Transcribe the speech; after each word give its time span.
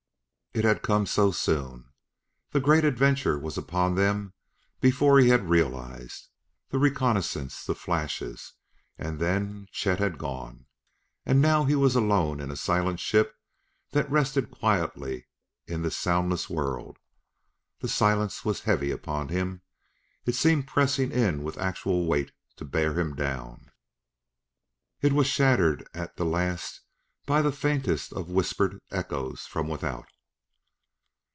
It 0.53 0.65
had 0.65 0.81
come 0.81 1.05
so 1.05 1.31
soon! 1.31 1.85
The 2.49 2.59
great 2.59 2.83
adventure 2.83 3.39
was 3.39 3.57
upon 3.57 3.95
them 3.95 4.33
before 4.81 5.17
he 5.17 5.29
had 5.29 5.47
realized. 5.49 6.27
The 6.71 6.77
reconnaissance 6.77 7.63
the 7.65 7.73
flashes 7.73 8.51
and 8.97 9.17
then 9.17 9.67
Chet 9.71 9.99
had 9.99 10.17
gone! 10.17 10.65
And 11.25 11.41
now 11.41 11.63
he 11.63 11.73
was 11.75 11.95
alone 11.95 12.41
in 12.41 12.51
a 12.51 12.57
silent 12.57 12.99
ship 12.99 13.37
that 13.91 14.11
rested 14.11 14.51
quietly 14.51 15.25
in 15.67 15.83
this 15.83 15.95
soundless 15.95 16.49
world. 16.49 16.97
The 17.79 17.87
silence 17.87 18.43
was 18.43 18.63
heavy 18.63 18.91
upon 18.91 19.29
him; 19.29 19.61
it 20.25 20.35
seemed 20.35 20.67
pressing 20.67 21.13
in 21.13 21.43
with 21.43 21.57
actual 21.59 22.07
weight 22.07 22.33
to 22.57 22.65
bear 22.65 22.99
him 22.99 23.15
down. 23.15 23.71
It 25.01 25.13
was 25.13 25.27
shattered 25.27 25.87
at 25.93 26.17
the 26.17 26.25
last 26.25 26.81
by 27.25 27.41
the 27.41 27.53
faintest 27.53 28.11
of 28.11 28.27
whispered 28.31 28.81
echoes 28.91 29.45
from 29.47 29.69
without. 29.69 30.09